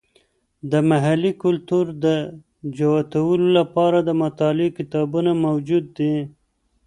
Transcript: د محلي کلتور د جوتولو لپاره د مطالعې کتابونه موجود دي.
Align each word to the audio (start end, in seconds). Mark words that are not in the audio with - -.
د 0.71 0.73
محلي 0.89 1.31
کلتور 1.43 1.85
د 2.03 2.05
جوتولو 2.77 3.47
لپاره 3.59 3.97
د 4.03 4.09
مطالعې 4.23 4.69
کتابونه 4.77 5.31
موجود 5.45 5.85
دي. 5.97 6.15